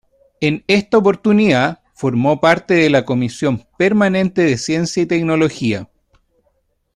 En 0.39 0.63
esta 0.65 0.97
oportunidad, 0.97 1.83
formó 1.93 2.39
parte 2.41 2.73
de 2.73 2.89
la 2.89 3.05
comisión 3.05 3.67
permanente 3.77 4.41
de 4.41 4.57
Ciencia 4.57 5.03
y 5.03 5.05
Tecnología. 5.05 5.87